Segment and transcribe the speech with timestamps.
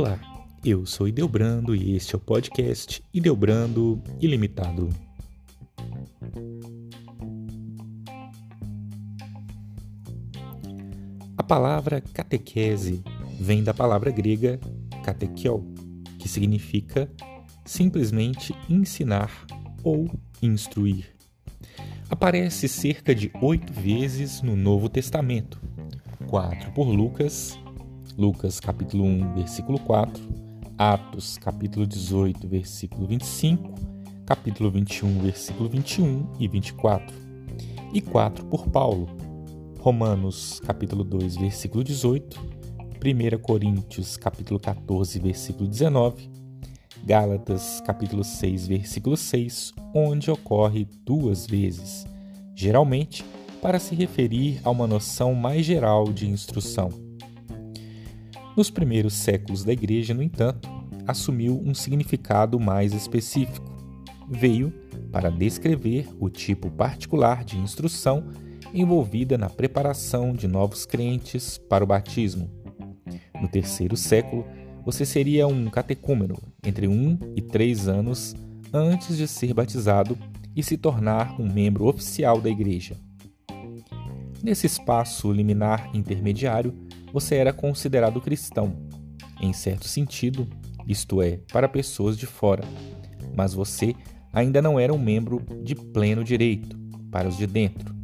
[0.00, 0.16] Olá,
[0.64, 4.90] eu sou Ideobrando e este é o podcast Ideobrando Ilimitado.
[11.36, 13.02] A palavra catequese
[13.40, 14.60] vem da palavra grega
[15.02, 15.64] katekiol,
[16.16, 17.10] que significa
[17.64, 19.46] simplesmente ensinar
[19.82, 20.08] ou
[20.40, 21.12] instruir.
[22.08, 25.60] Aparece cerca de oito vezes no Novo Testamento,
[26.28, 27.58] quatro por Lucas
[28.16, 30.22] Lucas capítulo 1, versículo 4,
[30.76, 33.74] Atos capítulo 18, versículo 25,
[34.24, 37.14] capítulo 21, versículo 21 e 24,
[37.92, 39.08] e 4 por Paulo,
[39.80, 46.30] Romanos capítulo 2, versículo 18, 1 Coríntios capítulo 14, versículo 19,
[47.04, 52.06] Gálatas capítulo 6, versículo 6, onde ocorre duas vezes,
[52.54, 53.24] geralmente
[53.62, 57.07] para se referir a uma noção mais geral de instrução.
[58.58, 60.68] Nos primeiros séculos da Igreja, no entanto,
[61.06, 63.70] assumiu um significado mais específico.
[64.28, 64.74] Veio
[65.12, 68.24] para descrever o tipo particular de instrução
[68.74, 72.50] envolvida na preparação de novos crentes para o batismo.
[73.40, 74.44] No terceiro século,
[74.84, 78.34] você seria um catecúmeno entre um e três anos
[78.72, 80.18] antes de ser batizado
[80.56, 82.96] e se tornar um membro oficial da Igreja.
[84.42, 86.74] Nesse espaço liminar intermediário,
[87.12, 88.76] você era considerado cristão,
[89.40, 90.48] em certo sentido,
[90.86, 92.64] isto é, para pessoas de fora,
[93.36, 93.94] mas você
[94.32, 96.78] ainda não era um membro de pleno direito
[97.10, 97.94] para os de dentro.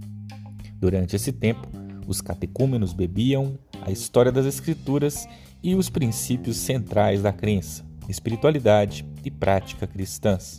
[0.77, 1.67] Durante esse tempo,
[2.07, 5.27] os catecúmenos bebiam a história das Escrituras
[5.63, 10.59] e os princípios centrais da crença, espiritualidade e prática cristãs.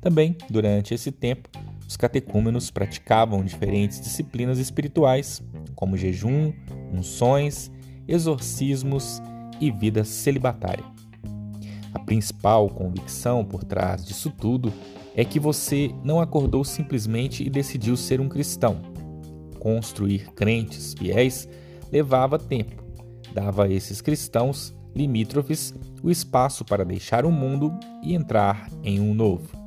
[0.00, 1.48] Também, durante esse tempo,
[1.90, 5.42] os catecúmenos praticavam diferentes disciplinas espirituais,
[5.74, 6.52] como jejum,
[6.94, 7.68] unções,
[8.06, 9.20] exorcismos
[9.60, 10.84] e vida celibatária.
[11.92, 14.72] A principal convicção por trás disso tudo
[15.16, 18.80] é que você não acordou simplesmente e decidiu ser um cristão.
[19.58, 21.48] Construir crentes fiéis
[21.90, 22.84] levava tempo,
[23.34, 25.74] dava a esses cristãos limítrofes
[26.04, 29.59] o espaço para deixar o mundo e entrar em um novo.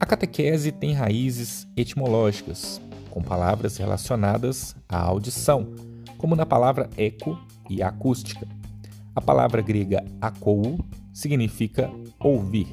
[0.00, 2.80] A catequese tem raízes etimológicas,
[3.10, 5.74] com palavras relacionadas à audição,
[6.16, 7.38] como na palavra eco
[7.68, 8.48] e acústica.
[9.14, 12.66] A palavra grega akou significa ouvir.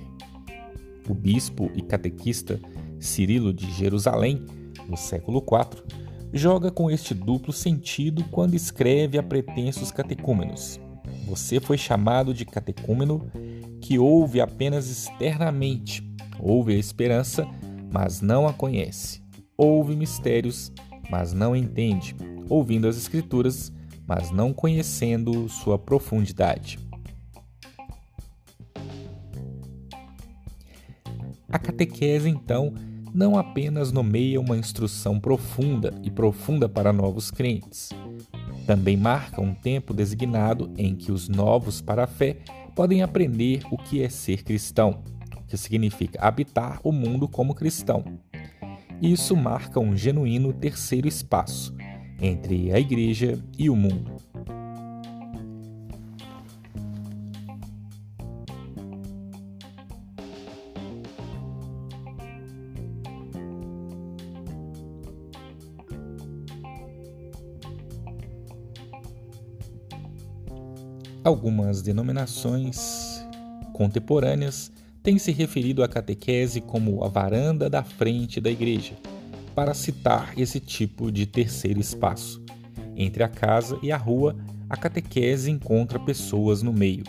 [1.09, 2.61] O bispo e catequista
[2.97, 4.45] Cirilo de Jerusalém,
[4.88, 5.83] no século IV,
[6.31, 10.79] joga com este duplo sentido quando escreve a pretensos catecúmenos.
[11.27, 13.29] Você foi chamado de catecúmeno
[13.81, 16.06] que ouve apenas externamente,
[16.39, 17.47] ouve a esperança,
[17.91, 19.21] mas não a conhece.
[19.57, 20.71] Ouve mistérios,
[21.09, 22.15] mas não entende,
[22.49, 23.71] ouvindo as Escrituras,
[24.07, 26.79] mas não conhecendo sua profundidade.
[31.49, 32.73] A catequese, então,
[33.13, 37.89] não apenas nomeia uma instrução profunda e profunda para novos crentes,
[38.67, 42.37] também marca um tempo designado em que os novos para a fé
[42.75, 45.01] podem aprender o que é ser cristão,
[45.47, 48.03] que significa habitar o mundo como cristão,
[49.01, 51.75] isso marca um genuíno terceiro espaço
[52.19, 54.17] entre a Igreja e o mundo.
[71.23, 73.23] Algumas denominações
[73.73, 74.71] contemporâneas
[75.07, 78.94] tem se referido à catequese como a varanda da frente da igreja,
[79.56, 82.44] para citar esse tipo de terceiro espaço.
[82.94, 84.35] Entre a casa e a rua,
[84.69, 87.06] a catequese encontra pessoas no meio.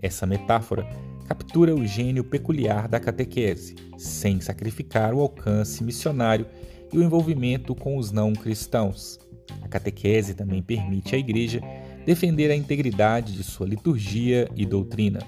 [0.00, 0.84] Essa metáfora
[1.28, 6.46] captura o gênio peculiar da catequese, sem sacrificar o alcance missionário
[6.92, 9.20] e o envolvimento com os não cristãos.
[9.62, 11.60] A catequese também permite à Igreja
[12.04, 15.20] defender a integridade de sua liturgia e doutrina.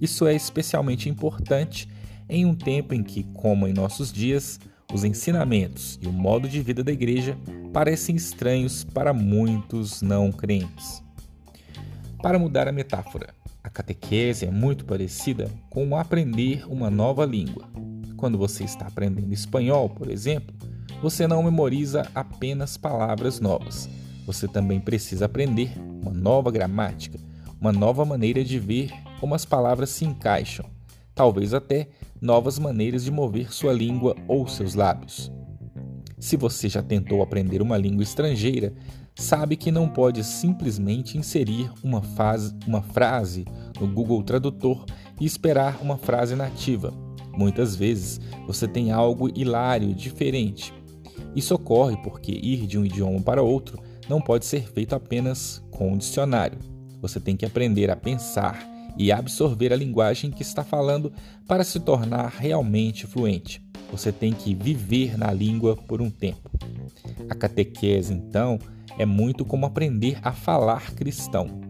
[0.00, 1.88] Isso é especialmente importante
[2.28, 4.58] em um tempo em que, como em nossos dias,
[4.92, 7.36] os ensinamentos e o modo de vida da igreja
[7.72, 11.02] parecem estranhos para muitos não crentes.
[12.22, 17.68] Para mudar a metáfora, a catequese é muito parecida com aprender uma nova língua.
[18.16, 20.54] Quando você está aprendendo espanhol, por exemplo,
[21.02, 23.88] você não memoriza apenas palavras novas.
[24.26, 27.18] Você também precisa aprender uma nova gramática,
[27.60, 30.64] uma nova maneira de ver como as palavras se encaixam,
[31.14, 31.88] talvez até
[32.20, 35.30] novas maneiras de mover sua língua ou seus lábios.
[36.18, 38.72] Se você já tentou aprender uma língua estrangeira,
[39.14, 42.02] sabe que não pode simplesmente inserir uma,
[42.66, 43.44] uma frase
[43.78, 44.84] no Google Tradutor
[45.20, 46.92] e esperar uma frase nativa.
[47.36, 50.74] Muitas vezes você tem algo hilário, diferente.
[51.34, 53.78] Isso ocorre porque ir de um idioma para outro
[54.08, 56.58] não pode ser feito apenas com um dicionário.
[57.00, 58.68] Você tem que aprender a pensar
[59.00, 61.10] e absorver a linguagem que está falando
[61.48, 63.64] para se tornar realmente fluente.
[63.90, 66.50] Você tem que viver na língua por um tempo.
[67.26, 68.58] A catequese, então,
[68.98, 71.62] é muito como aprender a falar cristão.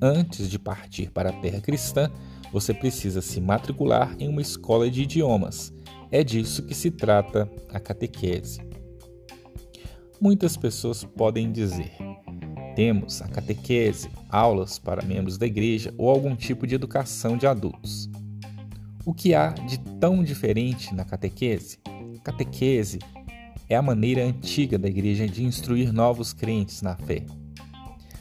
[0.00, 2.10] Antes de partir para a terra cristã,
[2.52, 5.72] você precisa se matricular em uma escola de idiomas.
[6.10, 8.60] É disso que se trata a catequese.
[10.20, 11.92] Muitas pessoas podem dizer:
[12.74, 18.10] temos a catequese, aulas para membros da igreja ou algum tipo de educação de adultos.
[19.04, 21.78] O que há de tão diferente na catequese?
[22.22, 23.00] Catequese
[23.68, 27.24] é a maneira antiga da igreja de instruir novos crentes na fé.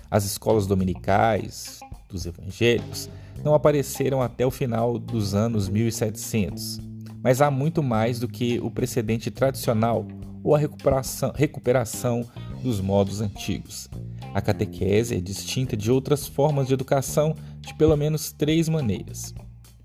[0.09, 3.09] As escolas dominicais dos evangelhos
[3.44, 6.80] não apareceram até o final dos anos 1700,
[7.24, 10.06] mas há muito mais do que o precedente tradicional
[10.44, 12.27] ou a recuperação, recuperação
[12.63, 13.89] dos modos antigos.
[14.33, 19.33] A catequese é distinta de outras formas de educação de pelo menos três maneiras.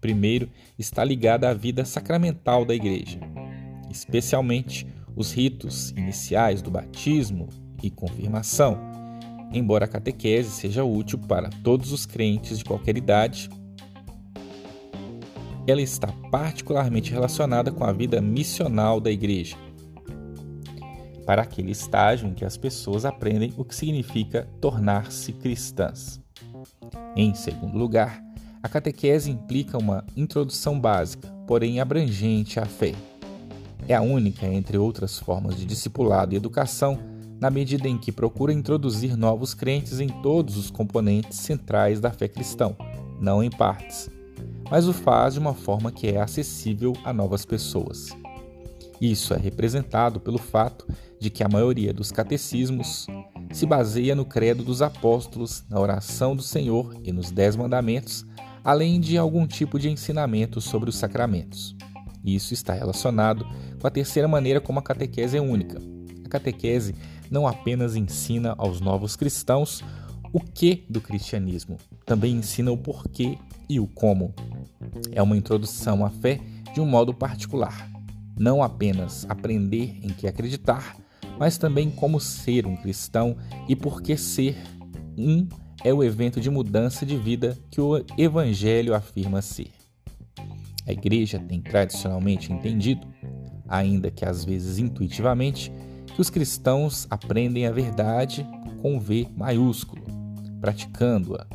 [0.01, 0.49] Primeiro,
[0.79, 3.19] está ligada à vida sacramental da igreja,
[3.91, 7.49] especialmente os ritos iniciais do batismo
[7.83, 8.79] e confirmação,
[9.53, 13.51] embora a catequese seja útil para todos os crentes de qualquer idade,
[15.67, 19.57] ela está particularmente relacionada com a vida missional da igreja,
[21.27, 26.21] para aquele estágio em que as pessoas aprendem o que significa tornar-se cristãs.
[27.17, 28.23] Em segundo lugar,
[28.63, 32.95] a catequese implica uma introdução básica, porém abrangente à fé.
[33.89, 36.99] É a única, entre outras formas de discipulado e educação,
[37.41, 42.29] na medida em que procura introduzir novos crentes em todos os componentes centrais da fé
[42.29, 42.75] cristã,
[43.21, 44.09] não em partes,
[44.71, 48.09] mas o faz de uma forma que é acessível a novas pessoas.
[49.01, 50.87] Isso é representado pelo fato
[51.21, 53.07] de que a maioria dos catecismos
[53.53, 58.25] se baseia no credo dos apóstolos, na oração do Senhor e nos Dez Mandamentos,
[58.65, 61.77] além de algum tipo de ensinamento sobre os sacramentos.
[62.25, 63.47] Isso está relacionado
[63.81, 65.81] com a terceira maneira como a catequese é única.
[66.25, 66.95] A catequese
[67.31, 69.85] não apenas ensina aos novos cristãos
[70.33, 73.39] o que do cristianismo, também ensina o porquê
[73.69, 74.35] e o como.
[75.13, 76.41] É uma introdução à fé
[76.75, 77.96] de um modo particular.
[78.39, 80.97] Não apenas aprender em que acreditar,
[81.39, 83.37] mas também como ser um cristão
[83.69, 84.57] e por que ser
[85.17, 85.49] um
[85.85, 89.71] é o evento de mudança de vida que o Evangelho afirma ser.
[90.87, 93.07] A Igreja tem tradicionalmente entendido,
[93.69, 95.73] ainda que às vezes intuitivamente,
[96.15, 98.47] que os cristãos aprendem a verdade
[98.81, 100.03] com V maiúsculo,
[100.61, 101.47] praticando-a.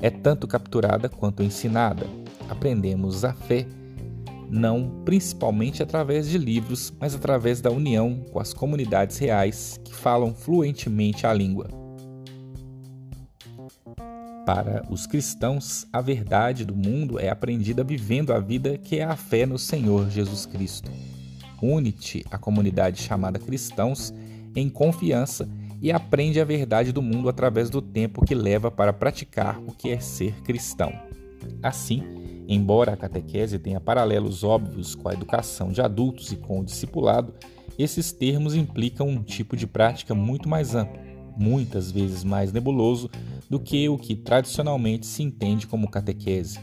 [0.00, 2.06] É tanto capturada quanto ensinada.
[2.48, 3.66] Aprendemos a fé,
[4.50, 10.34] não principalmente através de livros, mas através da união com as comunidades reais que falam
[10.34, 11.68] fluentemente a língua.
[14.46, 19.16] Para os cristãos, a verdade do mundo é aprendida vivendo a vida que é a
[19.16, 20.90] fé no Senhor Jesus Cristo.
[21.60, 24.14] Une-te à comunidade chamada cristãos
[24.54, 25.48] em confiança
[25.80, 29.90] e aprende a verdade do mundo através do tempo que leva para praticar o que
[29.90, 30.92] é ser cristão.
[31.62, 32.02] Assim,
[32.48, 37.34] embora a catequese tenha paralelos óbvios com a educação de adultos e com o discipulado,
[37.78, 40.98] esses termos implicam um tipo de prática muito mais amplo,
[41.36, 43.10] muitas vezes mais nebuloso
[43.50, 46.58] do que o que tradicionalmente se entende como catequese.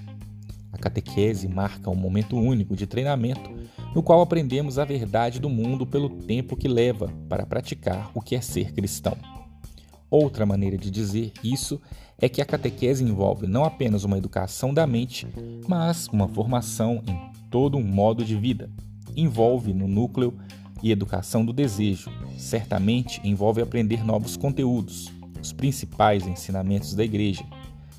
[0.71, 3.51] A catequese marca um momento único de treinamento
[3.93, 8.35] no qual aprendemos a verdade do mundo pelo tempo que leva para praticar o que
[8.35, 9.15] é ser cristão.
[10.13, 11.81] Outra maneira de dizer isso
[12.19, 15.25] é que a catequese envolve não apenas uma educação da mente,
[15.67, 18.69] mas uma formação em todo um modo de vida.
[19.15, 20.37] Envolve no núcleo
[20.83, 22.11] e educação do desejo.
[22.37, 27.43] Certamente envolve aprender novos conteúdos, os principais ensinamentos da igreja.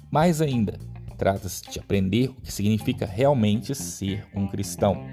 [0.08, 0.78] Mais ainda,
[1.18, 5.04] trata-se de aprender o que significa realmente ser um cristão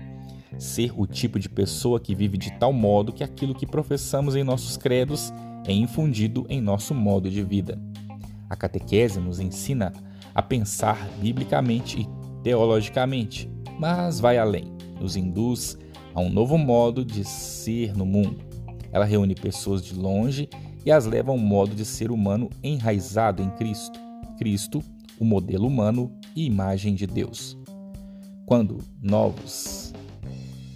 [0.60, 4.44] ser o tipo de pessoa que vive de tal modo que aquilo que professamos em
[4.44, 5.34] nossos credos
[5.66, 7.80] é infundido em nosso modo de vida.
[8.50, 9.94] A catequese nos ensina
[10.34, 12.08] a pensar biblicamente e
[12.44, 13.50] teologicamente,
[13.80, 15.78] mas vai além, nos induz
[16.14, 18.40] a um novo modo de ser no mundo.
[18.92, 20.50] Ela reúne pessoas de longe
[20.86, 24.00] e as leva a um modo de ser humano enraizado em Cristo.
[24.38, 24.84] Cristo,
[25.20, 27.58] o modelo humano e imagem de Deus.
[28.46, 29.94] Quando novos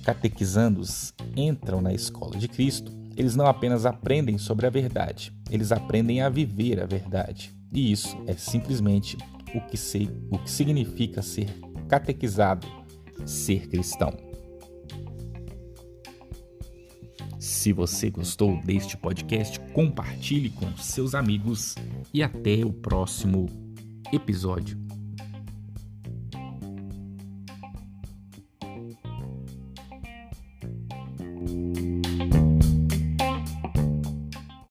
[0.04, 6.22] catequizandos entram na escola de Cristo, eles não apenas aprendem sobre a verdade, eles aprendem
[6.22, 7.54] a viver a verdade.
[7.72, 9.18] E isso é simplesmente
[9.54, 11.48] o que, se, o que significa ser
[11.88, 12.68] catequizado,
[13.26, 14.14] ser cristão.
[17.40, 21.76] Se você gostou deste podcast, compartilhe com seus amigos
[22.14, 23.48] e até o próximo
[24.12, 24.78] episódio.